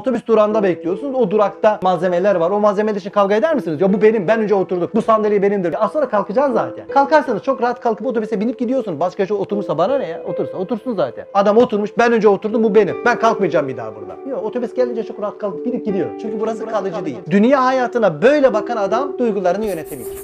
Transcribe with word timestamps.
Otobüs 0.00 0.26
durağında 0.26 0.62
bekliyorsunuz. 0.62 1.14
O 1.14 1.30
durakta 1.30 1.80
malzemeler 1.82 2.34
var. 2.34 2.50
O 2.50 2.60
malzemeler 2.60 2.96
için 2.96 3.10
kavga 3.10 3.34
eder 3.34 3.54
misiniz? 3.54 3.80
Ya 3.80 3.92
bu 3.92 4.02
benim. 4.02 4.28
Ben 4.28 4.40
önce 4.40 4.54
oturduk. 4.54 4.94
Bu 4.94 5.02
sandalye 5.02 5.42
benimdir. 5.42 5.84
Az 5.84 5.92
sonra 5.92 6.08
kalkacaksın 6.08 6.54
zaten. 6.54 6.86
Kalkarsanız 6.88 7.42
çok 7.42 7.62
rahat 7.62 7.80
kalkıp 7.80 8.06
otobüse 8.06 8.40
binip 8.40 8.58
gidiyorsun. 8.58 9.00
Başka 9.00 9.26
şey 9.26 9.36
oturursa 9.36 9.78
bana 9.78 9.98
ne 9.98 10.08
ya? 10.08 10.22
Otursa 10.24 10.56
otursun 10.56 10.94
zaten. 10.94 11.24
Adam 11.34 11.56
oturmuş. 11.56 11.90
Ben 11.98 12.12
önce 12.12 12.28
oturdum. 12.28 12.64
Bu 12.64 12.74
benim. 12.74 12.96
Ben 13.06 13.18
kalkmayacağım 13.18 13.68
bir 13.68 13.76
daha 13.76 13.92
burada. 13.96 14.30
Yok 14.30 14.44
otobüs 14.44 14.74
gelince 14.74 15.02
çok 15.02 15.22
rahat 15.22 15.38
kalkıp 15.38 15.66
binip 15.66 15.86
gidiyor. 15.86 16.08
Çünkü 16.22 16.40
burası 16.40 16.66
kalıcı 16.66 17.04
değil. 17.04 17.18
Dünya 17.30 17.64
hayatına 17.64 18.22
böyle 18.22 18.54
bakan 18.54 18.76
adam 18.76 19.18
duygularını 19.18 19.66
yönetebilir. 19.66 20.18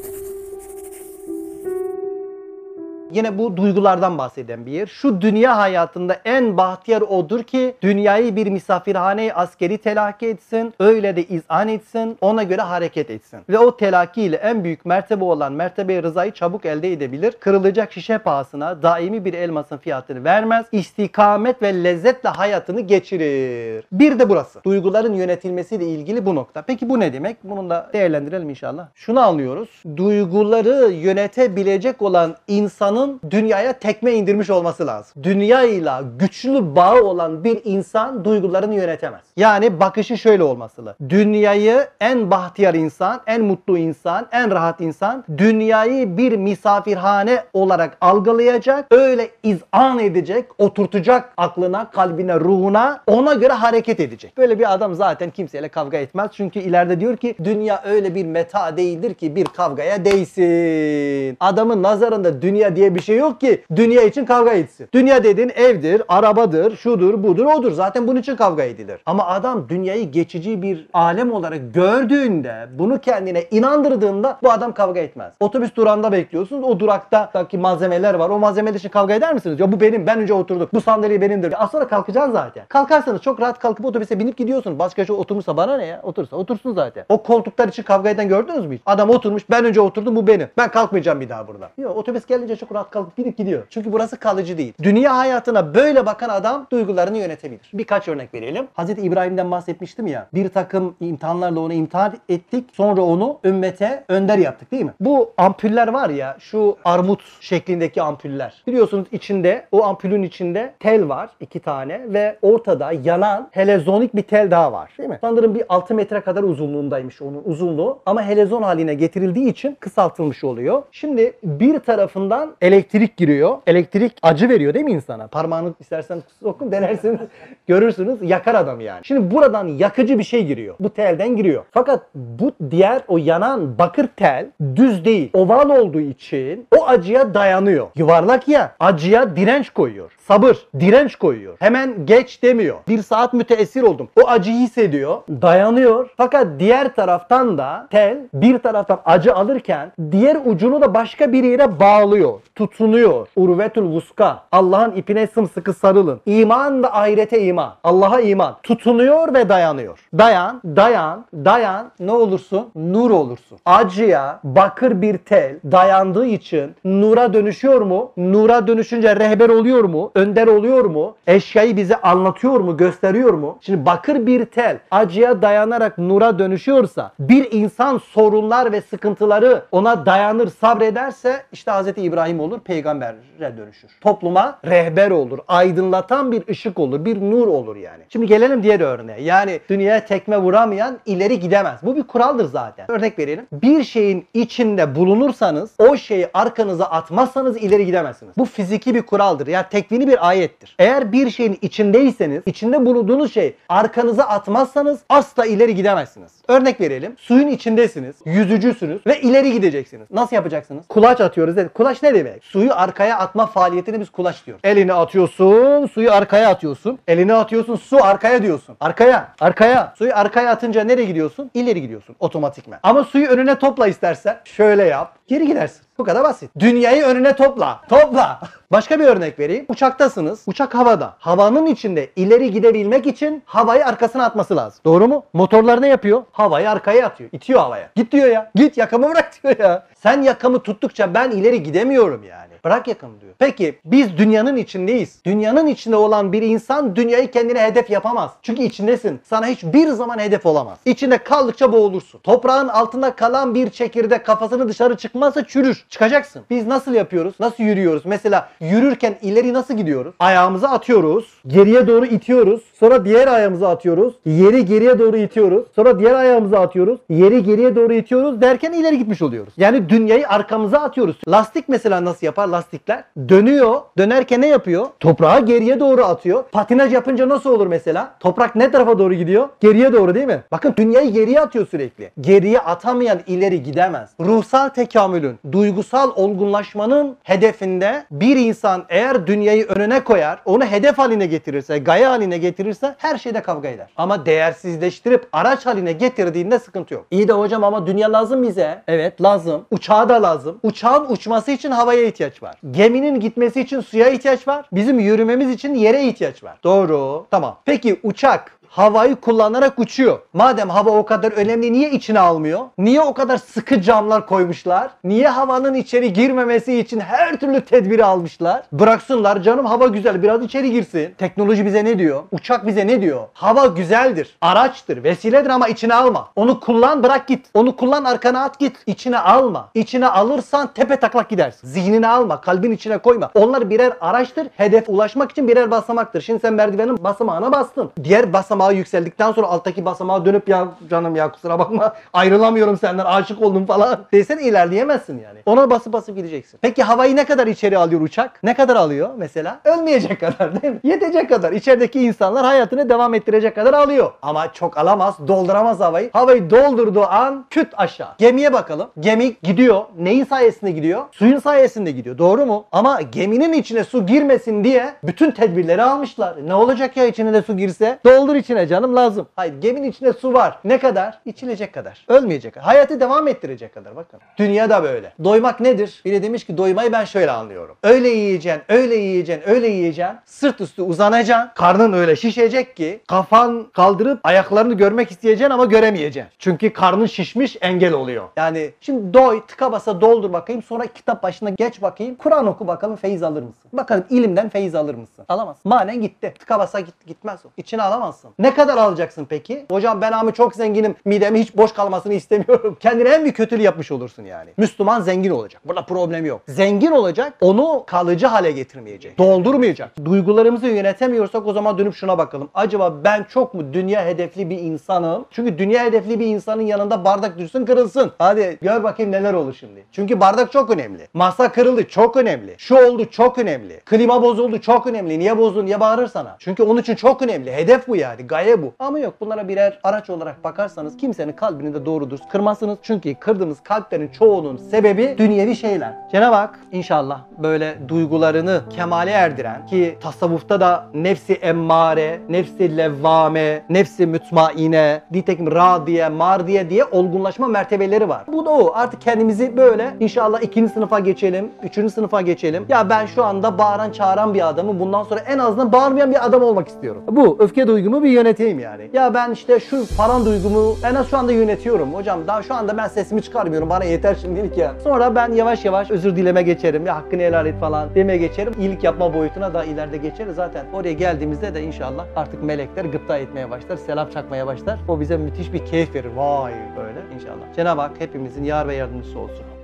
Yine 3.16 3.38
bu 3.38 3.56
duygulardan 3.56 4.18
bahseden 4.18 4.66
bir 4.66 4.72
yer. 4.72 4.86
Şu 4.86 5.20
dünya 5.20 5.56
hayatında 5.56 6.16
en 6.24 6.56
bahtiyar 6.56 7.02
odur 7.02 7.42
ki 7.42 7.74
dünyayı 7.82 8.36
bir 8.36 8.46
misafirhane 8.46 9.32
askeri 9.34 9.78
telakki 9.78 10.26
etsin, 10.26 10.74
öyle 10.80 11.16
de 11.16 11.24
izan 11.24 11.68
etsin, 11.68 12.16
ona 12.20 12.42
göre 12.42 12.62
hareket 12.62 13.10
etsin. 13.10 13.40
Ve 13.48 13.58
o 13.58 13.76
telakki 13.76 14.22
ile 14.22 14.36
en 14.36 14.64
büyük 14.64 14.84
mertebe 14.84 15.24
olan 15.24 15.52
mertebe 15.52 16.02
rızayı 16.02 16.32
çabuk 16.32 16.66
elde 16.66 16.92
edebilir. 16.92 17.32
Kırılacak 17.40 17.92
şişe 17.92 18.18
pahasına 18.18 18.82
daimi 18.82 19.24
bir 19.24 19.34
elmasın 19.34 19.76
fiyatını 19.76 20.24
vermez. 20.24 20.66
İstikamet 20.72 21.62
ve 21.62 21.84
lezzetle 21.84 22.28
hayatını 22.28 22.80
geçirir. 22.80 23.84
Bir 23.92 24.18
de 24.18 24.28
burası. 24.28 24.64
Duyguların 24.64 25.14
yönetilmesiyle 25.14 25.86
ilgili 25.86 26.26
bu 26.26 26.34
nokta. 26.34 26.62
Peki 26.62 26.88
bu 26.88 27.00
ne 27.00 27.12
demek? 27.12 27.36
Bunu 27.44 27.70
da 27.70 27.90
değerlendirelim 27.92 28.50
inşallah. 28.50 28.86
Şunu 28.94 29.20
anlıyoruz. 29.20 29.82
Duyguları 29.96 30.92
yönetebilecek 30.92 32.02
olan 32.02 32.36
insanın 32.48 33.05
dünyaya 33.30 33.72
tekme 33.72 34.12
indirmiş 34.12 34.50
olması 34.50 34.86
lazım. 34.86 35.22
Dünyayla 35.22 36.02
güçlü 36.18 36.76
bağı 36.76 37.02
olan 37.02 37.44
bir 37.44 37.60
insan 37.64 38.24
duygularını 38.24 38.74
yönetemez. 38.74 39.20
Yani 39.36 39.80
bakışı 39.80 40.18
şöyle 40.18 40.42
olması 40.42 40.86
lazım. 40.86 41.08
Dünyayı 41.08 41.86
en 42.00 42.30
bahtiyar 42.30 42.74
insan, 42.74 43.20
en 43.26 43.42
mutlu 43.42 43.78
insan, 43.78 44.26
en 44.32 44.50
rahat 44.50 44.80
insan 44.80 45.24
dünyayı 45.38 46.16
bir 46.16 46.36
misafirhane 46.36 47.44
olarak 47.52 47.96
algılayacak, 48.00 48.86
öyle 48.90 49.30
izan 49.42 49.98
edecek, 49.98 50.44
oturtacak 50.58 51.32
aklına, 51.36 51.90
kalbine, 51.90 52.40
ruhuna, 52.40 53.00
ona 53.06 53.34
göre 53.34 53.52
hareket 53.52 54.00
edecek. 54.00 54.36
Böyle 54.36 54.58
bir 54.58 54.74
adam 54.74 54.94
zaten 54.94 55.30
kimseyle 55.30 55.68
kavga 55.68 55.98
etmez. 55.98 56.30
Çünkü 56.34 56.58
ileride 56.58 57.00
diyor 57.00 57.16
ki 57.16 57.34
dünya 57.44 57.82
öyle 57.86 58.14
bir 58.14 58.24
meta 58.24 58.76
değildir 58.76 59.14
ki 59.14 59.36
bir 59.36 59.44
kavgaya 59.44 60.04
değsin. 60.04 61.36
Adamın 61.40 61.82
nazarında 61.82 62.42
dünya 62.42 62.76
diye 62.76 62.85
bir 62.94 63.00
şey 63.00 63.16
yok 63.16 63.40
ki 63.40 63.64
dünya 63.76 64.02
için 64.02 64.24
kavga 64.24 64.52
etsin. 64.52 64.88
Dünya 64.94 65.24
dediğin 65.24 65.52
evdir, 65.56 66.02
arabadır, 66.08 66.76
şudur, 66.76 67.22
budur, 67.22 67.44
odur. 67.44 67.72
Zaten 67.72 68.08
bunun 68.08 68.20
için 68.20 68.36
kavga 68.36 68.62
edilir. 68.62 69.00
Ama 69.06 69.26
adam 69.26 69.68
dünyayı 69.68 70.10
geçici 70.10 70.62
bir 70.62 70.88
alem 70.92 71.32
olarak 71.32 71.74
gördüğünde, 71.74 72.68
bunu 72.78 73.00
kendine 73.00 73.44
inandırdığında 73.50 74.38
bu 74.42 74.52
adam 74.52 74.74
kavga 74.74 75.00
etmez. 75.00 75.34
Otobüs 75.40 75.76
durağında 75.76 76.12
bekliyorsunuz. 76.12 76.64
O 76.64 76.80
duraktaki 76.80 77.58
malzemeler 77.58 78.14
var. 78.14 78.30
O 78.30 78.38
malzemeler 78.38 78.74
için 78.76 78.88
kavga 78.88 79.14
eder 79.14 79.34
misiniz? 79.34 79.60
Ya 79.60 79.72
bu 79.72 79.80
benim. 79.80 80.06
Ben 80.06 80.18
önce 80.18 80.34
oturduk. 80.34 80.74
Bu 80.74 80.80
sandalye 80.80 81.20
benimdir. 81.20 81.62
Az 81.62 81.70
sonra 81.70 81.88
kalkacaksın 81.88 82.32
zaten. 82.32 82.64
Kalkarsanız 82.68 83.22
çok 83.22 83.40
rahat 83.40 83.58
kalkıp 83.58 83.86
otobüse 83.86 84.18
binip 84.18 84.36
gidiyorsun. 84.36 84.78
Başka 84.78 85.04
şey 85.04 85.16
oturursa 85.16 85.56
bana 85.56 85.76
ne 85.76 85.86
ya? 85.86 86.00
Otursa 86.02 86.36
otursun 86.36 86.74
zaten. 86.74 87.04
O 87.08 87.22
koltuklar 87.22 87.68
için 87.68 87.82
kavga 87.82 88.10
eden 88.10 88.28
gördünüz 88.28 88.66
mü 88.66 88.74
hiç? 88.74 88.82
Adam 88.86 89.10
oturmuş. 89.10 89.50
Ben 89.50 89.64
önce 89.64 89.80
oturdum. 89.80 90.16
Bu 90.16 90.26
benim. 90.26 90.48
Ben 90.56 90.70
kalkmayacağım 90.70 91.20
bir 91.20 91.28
daha 91.28 91.48
burada. 91.48 91.70
Yok 91.78 91.96
otobüs 91.96 92.26
gelince 92.26 92.56
çok 92.56 92.72
kalkıp 92.84 93.18
binip 93.18 93.36
gidiyor. 93.36 93.62
Çünkü 93.70 93.92
burası 93.92 94.16
kalıcı 94.16 94.58
değil. 94.58 94.74
Dünya 94.82 95.16
hayatına 95.16 95.74
böyle 95.74 96.06
bakan 96.06 96.28
adam 96.28 96.66
duygularını 96.72 97.18
yönetebilir. 97.18 97.70
Birkaç 97.74 98.08
örnek 98.08 98.34
verelim. 98.34 98.68
Hazreti 98.74 99.00
İbrahim'den 99.00 99.50
bahsetmiştim 99.50 100.06
ya. 100.06 100.28
Bir 100.34 100.48
takım 100.48 100.96
imtihanlarla 101.00 101.60
onu 101.60 101.72
imtihan 101.72 102.14
ettik. 102.28 102.64
Sonra 102.72 103.02
onu 103.02 103.38
ümmete 103.44 104.04
önder 104.08 104.38
yaptık 104.38 104.72
değil 104.72 104.84
mi? 104.84 104.92
Bu 105.00 105.32
ampuller 105.36 105.88
var 105.88 106.10
ya 106.10 106.36
şu 106.38 106.76
armut 106.84 107.20
şeklindeki 107.40 108.02
ampuller. 108.02 108.62
Biliyorsunuz 108.66 109.06
içinde 109.12 109.66
o 109.72 109.84
ampulün 109.84 110.22
içinde 110.22 110.74
tel 110.80 111.08
var 111.08 111.30
iki 111.40 111.60
tane 111.60 112.00
ve 112.12 112.38
ortada 112.42 112.92
yanan 112.92 113.48
helezonik 113.50 114.16
bir 114.16 114.22
tel 114.22 114.50
daha 114.50 114.72
var. 114.72 114.92
Değil 114.98 115.08
mi? 115.08 115.18
Sanırım 115.20 115.54
bir 115.54 115.64
6 115.68 115.94
metre 115.94 116.20
kadar 116.20 116.42
uzunluğundaymış 116.42 117.22
onun 117.22 117.42
uzunluğu. 117.44 117.98
Ama 118.06 118.22
helezon 118.22 118.62
haline 118.62 118.94
getirildiği 118.94 119.48
için 119.48 119.76
kısaltılmış 119.80 120.44
oluyor. 120.44 120.82
Şimdi 120.92 121.32
bir 121.42 121.78
tarafından 121.78 122.56
elektrik 122.66 123.16
giriyor. 123.16 123.58
Elektrik 123.66 124.12
acı 124.22 124.48
veriyor 124.48 124.74
değil 124.74 124.84
mi 124.84 124.92
insana? 124.92 125.26
Parmağını 125.26 125.74
istersen 125.80 126.22
sokun 126.42 126.72
denersiniz. 126.72 127.20
Görürsünüz 127.66 128.18
yakar 128.22 128.54
adam 128.54 128.80
yani. 128.80 129.00
Şimdi 129.02 129.34
buradan 129.34 129.68
yakıcı 129.68 130.18
bir 130.18 130.24
şey 130.24 130.46
giriyor. 130.46 130.74
Bu 130.80 130.90
telden 130.90 131.36
giriyor. 131.36 131.64
Fakat 131.70 132.02
bu 132.14 132.52
diğer 132.70 133.02
o 133.08 133.18
yanan 133.18 133.78
bakır 133.78 134.06
tel 134.16 134.46
düz 134.76 135.04
değil. 135.04 135.30
Oval 135.32 135.70
olduğu 135.70 136.00
için 136.00 136.66
o 136.78 136.86
acıya 136.86 137.34
dayanıyor. 137.34 137.86
Yuvarlak 137.96 138.48
ya 138.48 138.74
acıya 138.80 139.36
direnç 139.36 139.70
koyuyor. 139.70 140.12
Sabır, 140.18 140.66
direnç 140.80 141.16
koyuyor. 141.16 141.56
Hemen 141.58 142.06
geç 142.06 142.42
demiyor. 142.42 142.76
Bir 142.88 143.02
saat 143.02 143.32
müteessir 143.32 143.82
oldum. 143.82 144.08
O 144.22 144.28
acıyı 144.28 144.56
hissediyor. 144.56 145.16
Dayanıyor. 145.28 146.08
Fakat 146.16 146.46
diğer 146.58 146.94
taraftan 146.94 147.58
da 147.58 147.86
tel 147.90 148.18
bir 148.34 148.58
taraftan 148.58 149.00
acı 149.04 149.34
alırken 149.34 149.92
diğer 150.12 150.38
ucunu 150.44 150.80
da 150.80 150.94
başka 150.94 151.32
bir 151.32 151.44
yere 151.44 151.80
bağlıyor. 151.80 152.40
Tutunuyor. 152.56 153.28
Urvetül 153.36 153.82
vuska. 153.82 154.42
Allah'ın 154.52 154.92
ipine 154.92 155.26
sımsıkı 155.26 155.72
sarılın. 155.72 156.20
İman 156.26 156.82
ve 156.82 156.88
ahirete 156.88 157.42
iman. 157.42 157.74
Allah'a 157.84 158.20
iman. 158.20 158.56
Tutunuyor 158.62 159.34
ve 159.34 159.48
dayanıyor. 159.48 159.98
Dayan, 160.18 160.62
dayan, 160.64 161.24
dayan. 161.34 161.90
Ne 162.00 162.12
olursun? 162.12 162.66
Nur 162.74 163.10
olursun. 163.10 163.58
Acıya 163.64 164.40
bakır 164.44 165.02
bir 165.02 165.18
tel 165.18 165.56
dayandığı 165.64 166.26
için 166.26 166.74
nura 166.84 167.32
dönüşüyor 167.34 167.80
mu? 167.80 168.12
Nura 168.16 168.66
dönüşünce 168.66 169.16
rehber 169.16 169.48
oluyor 169.48 169.84
mu? 169.84 170.10
Önder 170.14 170.46
oluyor 170.46 170.84
mu? 170.84 171.16
Eşyayı 171.26 171.76
bize 171.76 171.96
anlatıyor 171.96 172.60
mu? 172.60 172.76
Gösteriyor 172.76 173.34
mu? 173.34 173.58
Şimdi 173.60 173.86
bakır 173.86 174.26
bir 174.26 174.44
tel 174.44 174.78
acıya 174.90 175.42
dayanarak 175.42 175.98
nura 175.98 176.38
dönüşüyorsa 176.38 177.12
bir 177.18 177.52
insan 177.52 177.98
sorunlar 177.98 178.72
ve 178.72 178.80
sıkıntıları 178.80 179.62
ona 179.72 180.06
dayanır 180.06 180.48
sabrederse 180.48 181.42
işte 181.52 181.70
Hz. 181.70 181.88
İbrahim 181.96 182.40
olur 182.40 182.45
peygambere 182.58 183.56
dönüşür. 183.56 183.90
Topluma 184.00 184.58
rehber 184.64 185.10
olur. 185.10 185.38
Aydınlatan 185.48 186.32
bir 186.32 186.48
ışık 186.48 186.78
olur. 186.78 187.04
Bir 187.04 187.20
nur 187.20 187.46
olur 187.46 187.76
yani. 187.76 188.02
Şimdi 188.08 188.26
gelelim 188.26 188.62
diğer 188.62 188.80
örneğe. 188.80 189.22
Yani 189.22 189.60
dünyaya 189.68 190.04
tekme 190.06 190.38
vuramayan 190.38 190.98
ileri 191.06 191.40
gidemez. 191.40 191.80
Bu 191.82 191.96
bir 191.96 192.02
kuraldır 192.02 192.44
zaten. 192.44 192.90
Örnek 192.90 193.18
verelim. 193.18 193.46
Bir 193.52 193.84
şeyin 193.84 194.26
içinde 194.34 194.94
bulunursanız 194.94 195.70
o 195.78 195.96
şeyi 195.96 196.28
arkanıza 196.34 196.84
atmazsanız 196.84 197.56
ileri 197.56 197.86
gidemezsiniz. 197.86 198.34
Bu 198.38 198.44
fiziki 198.44 198.94
bir 198.94 199.02
kuraldır. 199.02 199.46
Yani 199.46 199.66
tekvini 199.70 200.08
bir 200.08 200.28
ayettir. 200.28 200.76
Eğer 200.78 201.12
bir 201.12 201.30
şeyin 201.30 201.58
içindeyseniz 201.62 202.42
içinde 202.46 202.86
bulunduğunuz 202.86 203.34
şey 203.34 203.54
arkanıza 203.68 204.22
atmazsanız 204.24 205.00
asla 205.08 205.46
ileri 205.46 205.74
gidemezsiniz. 205.74 206.32
Örnek 206.48 206.80
verelim. 206.80 207.14
Suyun 207.18 207.48
içindesiniz. 207.48 208.16
Yüzücüsünüz 208.24 209.06
ve 209.06 209.20
ileri 209.20 209.52
gideceksiniz. 209.52 210.10
Nasıl 210.10 210.36
yapacaksınız? 210.36 210.86
Kulaç 210.88 211.20
atıyoruz. 211.20 211.56
dedi. 211.56 211.68
Kulaç 211.68 212.02
ne 212.02 212.14
demek? 212.14 212.35
Suyu 212.42 212.74
arkaya 212.74 213.18
atma 213.18 213.46
faaliyetini 213.46 214.00
biz 214.00 214.10
kulaç 214.10 214.46
diyoruz. 214.46 214.60
Elini 214.64 214.92
atıyorsun, 214.92 215.86
suyu 215.86 216.12
arkaya 216.12 216.48
atıyorsun. 216.48 216.98
Elini 217.08 217.34
atıyorsun, 217.34 217.76
su 217.76 218.04
arkaya 218.04 218.42
diyorsun. 218.42 218.76
Arkaya, 218.80 219.28
arkaya. 219.40 219.94
Suyu 219.98 220.12
arkaya 220.14 220.50
atınca 220.50 220.84
nereye 220.84 221.04
gidiyorsun? 221.04 221.50
İleri 221.54 221.82
gidiyorsun 221.82 222.16
otomatikmen. 222.20 222.80
Ama 222.82 223.04
suyu 223.04 223.28
önüne 223.28 223.58
topla 223.58 223.86
istersen 223.86 224.40
şöyle 224.44 224.84
yap. 224.84 225.18
Geri 225.28 225.46
gidersin. 225.46 225.85
Bu 225.98 226.04
kadar 226.04 226.24
basit. 226.24 226.50
Dünyayı 226.58 227.04
önüne 227.04 227.36
topla. 227.36 227.80
Topla. 227.88 228.40
Başka 228.72 229.00
bir 229.00 229.04
örnek 229.04 229.38
vereyim. 229.38 229.64
Uçaktasınız. 229.68 230.42
Uçak 230.46 230.74
havada. 230.74 231.14
Havanın 231.18 231.66
içinde 231.66 232.10
ileri 232.16 232.50
gidebilmek 232.50 233.06
için 233.06 233.42
havayı 233.46 233.86
arkasına 233.86 234.24
atması 234.24 234.56
lazım. 234.56 234.80
Doğru 234.84 235.08
mu? 235.08 235.24
Motorlar 235.32 235.82
ne 235.82 235.88
yapıyor? 235.88 236.22
Havayı 236.32 236.70
arkaya 236.70 237.06
atıyor. 237.06 237.30
İtiyor 237.32 237.60
havaya. 237.60 237.90
Git 237.94 238.12
diyor 238.12 238.28
ya. 238.28 238.50
Git 238.54 238.76
yakamı 238.76 239.08
bırak 239.10 239.30
diyor 239.44 239.58
ya. 239.58 239.86
Sen 239.94 240.22
yakamı 240.22 240.58
tuttukça 240.58 241.14
ben 241.14 241.30
ileri 241.30 241.62
gidemiyorum 241.62 242.24
yani. 242.24 242.52
Bırak 242.64 242.88
yakamı 242.88 243.20
diyor. 243.20 243.32
Peki 243.38 243.78
biz 243.84 244.18
dünyanın 244.18 244.56
içindeyiz. 244.56 245.20
Dünyanın 245.24 245.66
içinde 245.66 245.96
olan 245.96 246.32
bir 246.32 246.42
insan 246.42 246.96
dünyayı 246.96 247.30
kendine 247.30 247.62
hedef 247.62 247.90
yapamaz. 247.90 248.30
Çünkü 248.42 248.62
içindesin. 248.62 249.20
Sana 249.24 249.46
hiçbir 249.46 249.88
zaman 249.88 250.18
hedef 250.18 250.46
olamaz. 250.46 250.78
İçinde 250.84 251.18
kaldıkça 251.18 251.72
boğulursun. 251.72 252.20
Toprağın 252.20 252.68
altında 252.68 253.16
kalan 253.16 253.54
bir 253.54 253.70
çekirdek 253.70 254.26
kafasını 254.26 254.68
dışarı 254.68 254.96
çıkmazsa 254.96 255.44
çürür. 255.46 255.85
Çıkacaksın. 255.90 256.42
Biz 256.50 256.66
nasıl 256.66 256.94
yapıyoruz? 256.94 257.34
Nasıl 257.40 257.64
yürüyoruz? 257.64 258.02
Mesela 258.06 258.48
yürürken 258.60 259.16
ileri 259.22 259.52
nasıl 259.52 259.76
gidiyoruz? 259.76 260.14
Ayağımızı 260.18 260.68
atıyoruz. 260.68 261.24
Geriye 261.46 261.86
doğru 261.86 262.06
itiyoruz. 262.06 262.62
Sonra 262.80 263.04
diğer 263.04 263.28
ayağımızı 263.28 263.68
atıyoruz. 263.68 264.14
Yeri 264.26 264.64
geriye 264.64 264.98
doğru 264.98 265.16
itiyoruz. 265.16 265.64
Sonra 265.76 265.98
diğer 265.98 266.14
ayağımızı 266.14 266.58
atıyoruz. 266.58 267.00
Yeri 267.08 267.42
geriye 267.42 267.76
doğru 267.76 267.92
itiyoruz 267.92 268.40
derken 268.40 268.72
ileri 268.72 268.98
gitmiş 268.98 269.22
oluyoruz. 269.22 269.54
Yani 269.56 269.88
dünyayı 269.88 270.28
arkamıza 270.28 270.78
atıyoruz. 270.78 271.16
Lastik 271.28 271.68
mesela 271.68 272.04
nasıl 272.04 272.26
yapar 272.26 272.48
lastikler? 272.48 273.04
Dönüyor. 273.28 273.74
Dönerken 273.98 274.40
ne 274.40 274.46
yapıyor? 274.46 274.86
Toprağı 275.00 275.46
geriye 275.46 275.80
doğru 275.80 276.04
atıyor. 276.04 276.44
Patinaj 276.52 276.92
yapınca 276.92 277.28
nasıl 277.28 277.50
olur 277.50 277.66
mesela? 277.66 278.14
Toprak 278.20 278.56
ne 278.56 278.70
tarafa 278.70 278.98
doğru 278.98 279.14
gidiyor? 279.14 279.48
Geriye 279.60 279.92
doğru 279.92 280.14
değil 280.14 280.26
mi? 280.26 280.42
Bakın 280.52 280.74
dünyayı 280.76 281.10
geriye 281.10 281.40
atıyor 281.40 281.66
sürekli. 281.66 282.10
Geriye 282.20 282.58
atamayan 282.60 283.18
ileri 283.26 283.62
gidemez. 283.62 284.10
Ruhsal 284.20 284.68
tekamülün, 284.68 285.38
duygusal 285.52 286.10
olgunlaşmanın 286.16 287.16
hedefinde 287.22 288.04
bir 288.10 288.36
insan 288.36 288.84
eğer 288.88 289.26
dünyayı 289.26 289.66
önüne 289.66 290.04
koyar, 290.04 290.38
onu 290.44 290.64
hedef 290.64 290.98
haline 290.98 291.26
getirirse, 291.26 291.78
gaye 291.78 292.06
haline 292.06 292.38
getirirse 292.38 292.65
her 292.98 293.18
şeyde 293.18 293.42
kavga 293.42 293.68
eder. 293.68 293.86
Ama 293.96 294.26
değersizleştirip 294.26 295.28
araç 295.32 295.66
haline 295.66 295.92
getirdiğinde 295.92 296.58
sıkıntı 296.58 296.94
yok. 296.94 297.06
İyi 297.10 297.28
de 297.28 297.32
hocam 297.32 297.64
ama 297.64 297.86
dünya 297.86 298.12
lazım 298.12 298.42
bize. 298.42 298.82
Evet 298.88 299.22
lazım. 299.22 299.66
Uçağa 299.70 300.08
da 300.08 300.22
lazım. 300.22 300.58
Uçağın 300.62 301.06
uçması 301.12 301.50
için 301.50 301.70
havaya 301.70 302.02
ihtiyaç 302.02 302.42
var. 302.42 302.54
Geminin 302.70 303.20
gitmesi 303.20 303.60
için 303.60 303.80
suya 303.80 304.08
ihtiyaç 304.08 304.48
var. 304.48 304.68
Bizim 304.72 304.98
yürümemiz 304.98 305.50
için 305.50 305.74
yere 305.74 306.04
ihtiyaç 306.04 306.44
var. 306.44 306.58
Doğru. 306.64 307.26
Tamam. 307.30 307.58
Peki 307.64 308.00
uçak 308.02 308.55
havayı 308.76 309.16
kullanarak 309.16 309.78
uçuyor. 309.78 310.18
Madem 310.32 310.70
hava 310.70 310.90
o 310.90 311.04
kadar 311.04 311.32
önemli 311.32 311.72
niye 311.72 311.90
içine 311.90 312.20
almıyor? 312.20 312.60
Niye 312.78 313.00
o 313.00 313.14
kadar 313.14 313.36
sıkı 313.36 313.80
camlar 313.80 314.26
koymuşlar? 314.26 314.90
Niye 315.04 315.28
havanın 315.28 315.74
içeri 315.74 316.12
girmemesi 316.12 316.78
için 316.78 317.00
her 317.00 317.36
türlü 317.36 317.60
tedbiri 317.60 318.04
almışlar? 318.04 318.62
Bıraksınlar 318.72 319.42
canım 319.42 319.66
hava 319.66 319.86
güzel 319.86 320.22
biraz 320.22 320.42
içeri 320.42 320.72
girsin. 320.72 321.14
Teknoloji 321.18 321.66
bize 321.66 321.84
ne 321.84 321.98
diyor? 321.98 322.22
Uçak 322.32 322.66
bize 322.66 322.86
ne 322.86 323.00
diyor? 323.02 323.20
Hava 323.32 323.66
güzeldir, 323.66 324.36
araçtır, 324.40 325.04
vesiledir 325.04 325.50
ama 325.50 325.68
içine 325.68 325.94
alma. 325.94 326.28
Onu 326.36 326.60
kullan 326.60 327.02
bırak 327.02 327.28
git. 327.28 327.46
Onu 327.54 327.76
kullan 327.76 328.04
arkana 328.04 328.44
at 328.44 328.58
git. 328.58 328.76
İçine 328.86 329.18
alma. 329.18 329.68
İçine 329.74 330.06
alırsan 330.06 330.72
tepe 330.74 330.96
taklak 330.96 331.28
gidersin. 331.28 331.68
Zihnine 331.68 332.08
alma, 332.08 332.40
kalbin 332.40 332.72
içine 332.72 332.98
koyma. 332.98 333.30
Onlar 333.34 333.70
birer 333.70 333.92
araçtır. 334.00 334.46
Hedef 334.56 334.88
ulaşmak 334.88 335.30
için 335.30 335.48
birer 335.48 335.70
basamaktır. 335.70 336.20
Şimdi 336.20 336.40
sen 336.40 336.54
merdivenin 336.54 337.04
basamağına 337.04 337.52
bastın. 337.52 337.90
Diğer 338.04 338.32
basamağa 338.32 338.65
yükseldikten 338.72 339.32
sonra 339.32 339.46
alttaki 339.46 339.84
basamağa 339.84 340.24
dönüp 340.24 340.48
ya 340.48 340.68
canım 340.90 341.16
ya 341.16 341.30
kusura 341.30 341.58
bakma 341.58 341.94
ayrılamıyorum 342.12 342.76
senden 342.76 343.04
aşık 343.04 343.42
oldum 343.42 343.66
falan 343.66 343.98
desen 344.12 344.38
ilerleyemezsin 344.38 345.20
yani. 345.20 345.38
Ona 345.46 345.70
basıp 345.70 345.92
basıp 345.92 346.16
gideceksin. 346.16 346.58
Peki 346.62 346.82
havayı 346.82 347.16
ne 347.16 347.24
kadar 347.24 347.46
içeri 347.46 347.78
alıyor 347.78 348.00
uçak? 348.00 348.42
Ne 348.42 348.54
kadar 348.54 348.76
alıyor 348.76 349.10
mesela? 349.16 349.60
Ölmeyecek 349.64 350.20
kadar 350.20 350.62
değil 350.62 350.72
mi? 350.74 350.80
Yetecek 350.84 351.28
kadar. 351.28 351.52
İçerideki 351.52 352.00
insanlar 352.02 352.44
hayatını 352.44 352.88
devam 352.88 353.14
ettirecek 353.14 353.54
kadar 353.54 353.74
alıyor. 353.74 354.12
Ama 354.22 354.52
çok 354.52 354.78
alamaz, 354.78 355.14
dolduramaz 355.28 355.80
havayı. 355.80 356.10
Havayı 356.12 356.50
doldurduğu 356.50 357.06
an 357.06 357.44
küt 357.50 357.68
aşağı. 357.76 358.08
Gemiye 358.18 358.52
bakalım. 358.52 358.88
Gemi 359.00 359.36
gidiyor. 359.42 359.84
Neyin 359.98 360.24
sayesinde 360.24 360.70
gidiyor? 360.70 361.02
Suyun 361.12 361.38
sayesinde 361.38 361.90
gidiyor. 361.90 362.18
Doğru 362.18 362.46
mu? 362.46 362.64
Ama 362.72 363.00
geminin 363.00 363.52
içine 363.52 363.84
su 363.84 364.06
girmesin 364.06 364.64
diye 364.64 364.94
bütün 365.02 365.30
tedbirleri 365.30 365.82
almışlar. 365.82 366.34
Ne 366.46 366.54
olacak 366.54 366.96
ya 366.96 367.06
içine 367.06 367.32
de 367.32 367.42
su 367.42 367.56
girse? 367.56 367.98
Doldur 368.04 368.34
içine 368.34 368.45
canım 368.46 368.96
lazım. 368.96 369.28
Hayır 369.36 369.60
geminin 369.60 369.90
içinde 369.90 370.12
su 370.12 370.32
var. 370.32 370.58
Ne 370.64 370.78
kadar? 370.78 371.18
İçilecek 371.24 371.72
kadar. 371.72 372.04
Ölmeyecek 372.08 372.54
kadar. 372.54 372.64
Hayatı 372.66 373.00
devam 373.00 373.28
ettirecek 373.28 373.74
kadar. 373.74 373.96
Bakın. 373.96 374.20
Dünya 374.38 374.70
da 374.70 374.82
böyle. 374.82 375.12
Doymak 375.24 375.60
nedir? 375.60 376.00
Biri 376.04 376.22
demiş 376.22 376.44
ki 376.44 376.58
doymayı 376.58 376.92
ben 376.92 377.04
şöyle 377.04 377.30
anlıyorum. 377.30 377.76
Öyle 377.82 378.08
yiyeceksin, 378.08 378.62
öyle 378.68 378.94
yiyeceksin, 378.94 379.50
öyle 379.50 379.68
yiyeceksin. 379.68 380.16
Sırt 380.24 380.60
üstü 380.60 380.82
uzanacaksın. 380.82 381.50
Karnın 381.54 381.92
öyle 381.92 382.16
şişecek 382.16 382.76
ki 382.76 383.00
kafan 383.08 383.66
kaldırıp 383.72 384.20
ayaklarını 384.24 384.74
görmek 384.74 385.10
isteyeceksin 385.10 385.50
ama 385.50 385.64
göremeyeceksin. 385.64 386.32
Çünkü 386.38 386.72
karnın 386.72 387.06
şişmiş 387.06 387.56
engel 387.60 387.92
oluyor. 387.92 388.28
Yani 388.36 388.70
şimdi 388.80 389.14
doy, 389.14 389.46
tıka 389.46 389.72
basa 389.72 390.00
doldur 390.00 390.32
bakayım. 390.32 390.62
Sonra 390.62 390.86
kitap 390.86 391.22
başına 391.22 391.50
geç 391.50 391.82
bakayım. 391.82 392.14
Kur'an 392.14 392.46
oku 392.46 392.66
bakalım 392.66 392.96
feyiz 392.96 393.22
alır 393.22 393.42
mısın? 393.42 393.70
Bakalım 393.72 394.04
ilimden 394.10 394.48
feyiz 394.48 394.74
alır 394.74 394.94
mısın? 394.94 395.24
Alamazsın. 395.28 395.68
Manen 395.68 396.00
gitti. 396.00 396.34
Tıka 396.38 396.58
basa 396.58 396.80
git, 396.80 397.06
gitmez 397.06 397.40
o. 397.46 397.48
İçine 397.56 397.82
alamazsın. 397.82 398.30
Ne 398.38 398.54
kadar 398.54 398.76
alacaksın 398.76 399.26
peki? 399.28 399.66
Hocam 399.70 400.00
ben 400.00 400.12
abi 400.12 400.32
çok 400.32 400.54
zenginim. 400.54 400.96
Midemi 401.04 401.40
hiç 401.40 401.56
boş 401.56 401.72
kalmasını 401.72 402.14
istemiyorum. 402.14 402.76
Kendine 402.80 403.08
en 403.08 403.24
bir 403.24 403.32
kötülüğü 403.32 403.62
yapmış 403.62 403.92
olursun 403.92 404.24
yani. 404.24 404.50
Müslüman 404.56 405.00
zengin 405.00 405.30
olacak. 405.30 405.62
Burada 405.64 405.84
problem 405.84 406.26
yok. 406.26 406.40
Zengin 406.48 406.90
olacak. 406.90 407.32
Onu 407.40 407.84
kalıcı 407.86 408.26
hale 408.26 408.52
getirmeyecek. 408.52 409.18
Doldurmayacak. 409.18 410.04
Duygularımızı 410.04 410.66
yönetemiyorsak 410.66 411.46
o 411.46 411.52
zaman 411.52 411.78
dönüp 411.78 411.94
şuna 411.94 412.18
bakalım. 412.18 412.48
Acaba 412.54 412.94
ben 413.04 413.26
çok 413.30 413.54
mu 413.54 413.72
dünya 413.72 414.04
hedefli 414.04 414.50
bir 414.50 414.58
insanım? 414.58 415.24
Çünkü 415.30 415.58
dünya 415.58 415.84
hedefli 415.84 416.20
bir 416.20 416.26
insanın 416.26 416.62
yanında 416.62 417.04
bardak 417.04 417.38
düşsün 417.38 417.64
kırılsın. 417.66 418.12
Hadi 418.18 418.58
gör 418.62 418.82
bakayım 418.82 419.12
neler 419.12 419.34
olur 419.34 419.56
şimdi. 419.60 419.84
Çünkü 419.92 420.20
bardak 420.20 420.52
çok 420.52 420.70
önemli. 420.70 421.08
Masa 421.14 421.52
kırıldı 421.52 421.88
çok 421.88 422.16
önemli. 422.16 422.54
Şu 422.58 422.76
oldu 422.76 423.10
çok 423.10 423.38
önemli. 423.38 423.80
Klima 423.80 424.22
bozuldu 424.22 424.60
çok 424.60 424.86
önemli. 424.86 425.18
Niye 425.18 425.38
bozdun 425.38 425.66
niye 425.66 425.80
bağırır 425.80 426.06
sana? 426.06 426.36
Çünkü 426.38 426.62
onun 426.62 426.80
için 426.80 426.94
çok 426.94 427.22
önemli. 427.22 427.52
Hedef 427.52 427.88
bu 427.88 427.96
yani. 427.96 428.25
Gaye 428.28 428.62
bu. 428.62 428.72
Ama 428.78 428.98
yok 428.98 429.14
bunlara 429.20 429.48
birer 429.48 429.78
araç 429.84 430.10
olarak 430.10 430.44
bakarsanız 430.44 430.96
kimsenin 430.96 431.32
kalbini 431.32 431.74
de 431.74 431.86
doğru 431.86 432.10
dürüst 432.10 432.28
kırmazsınız. 432.28 432.78
Çünkü 432.82 433.14
kırdığımız 433.14 433.60
kalplerin 433.62 434.08
çoğunun 434.08 434.56
sebebi 434.56 435.14
dünyevi 435.18 435.56
şeyler. 435.56 435.92
Cenab-ı 436.12 436.34
Hak 436.36 436.60
inşallah 436.72 437.20
böyle 437.42 437.76
duygularını 437.88 438.60
kemale 438.70 439.10
erdiren 439.10 439.66
ki 439.66 439.98
tasavvufta 440.00 440.60
da 440.60 440.86
nefsi 440.94 441.32
emmare, 441.32 442.20
nefsi 442.28 442.76
levvame, 442.76 443.62
nefsi 443.70 444.06
mütmaine, 444.06 445.00
nitekim 445.10 445.50
radiye, 445.52 446.08
mardiye 446.08 446.70
diye 446.70 446.84
olgunlaşma 446.84 447.48
mertebeleri 447.48 448.08
var. 448.08 448.24
Bu 448.32 448.46
da 448.46 448.50
o. 448.50 448.72
Artık 448.74 449.00
kendimizi 449.00 449.56
böyle 449.56 449.96
inşallah 450.00 450.42
ikinci 450.42 450.72
sınıfa 450.72 450.98
geçelim, 450.98 451.50
üçüncü 451.62 451.90
sınıfa 451.90 452.20
geçelim. 452.20 452.66
Ya 452.68 452.90
ben 452.90 453.06
şu 453.06 453.24
anda 453.24 453.58
bağıran 453.58 453.90
çağıran 453.90 454.34
bir 454.34 454.48
adamım. 454.48 454.80
Bundan 454.80 455.02
sonra 455.02 455.20
en 455.20 455.38
azından 455.38 455.72
bağırmayan 455.72 456.10
bir 456.10 456.26
adam 456.26 456.42
olmak 456.42 456.68
istiyorum. 456.68 457.02
Bu 457.10 457.36
öfke 457.40 457.66
duygumu 457.66 458.02
bir 458.02 458.10
yöneteyim 458.16 458.58
yani. 458.58 458.90
Ya 458.92 459.14
ben 459.14 459.30
işte 459.30 459.60
şu 459.60 459.86
falan 459.86 460.24
duygumu 460.24 460.76
en 460.84 460.94
az 460.94 461.10
şu 461.10 461.18
anda 461.18 461.32
yönetiyorum. 461.32 461.94
Hocam 461.94 462.26
daha 462.26 462.42
şu 462.42 462.54
anda 462.54 462.76
ben 462.76 462.88
sesimi 462.88 463.22
çıkarmıyorum. 463.22 463.70
Bana 463.70 463.84
yeter 463.84 464.14
şimdilik 464.14 464.58
ya. 464.58 464.74
Sonra 464.84 465.14
ben 465.14 465.32
yavaş 465.32 465.64
yavaş 465.64 465.90
özür 465.90 466.16
dileme 466.16 466.42
geçerim. 466.42 466.86
Ya 466.86 466.96
hakkını 466.96 467.22
helal 467.22 467.46
et 467.46 467.60
falan 467.60 467.94
demeye 467.94 468.18
geçerim. 468.18 468.52
İyilik 468.60 468.84
yapma 468.84 469.14
boyutuna 469.14 469.54
da 469.54 469.64
ileride 469.64 469.96
geçeriz. 469.96 470.36
Zaten 470.36 470.64
oraya 470.72 470.92
geldiğimizde 470.92 471.54
de 471.54 471.62
inşallah 471.62 472.04
artık 472.16 472.42
melekler 472.42 472.84
gıpta 472.84 473.18
etmeye 473.18 473.50
başlar. 473.50 473.76
Selam 473.76 474.10
çakmaya 474.10 474.46
başlar. 474.46 474.78
O 474.88 475.00
bize 475.00 475.16
müthiş 475.16 475.52
bir 475.52 475.66
keyif 475.66 475.94
verir. 475.94 476.10
Vay 476.16 476.52
böyle 476.76 477.14
inşallah. 477.14 477.54
Cenab-ı 477.56 477.80
Hak 477.80 477.92
hepimizin 477.98 478.44
yar 478.44 478.68
ve 478.68 478.74
yardımcısı 478.74 479.18
olsun. 479.18 479.55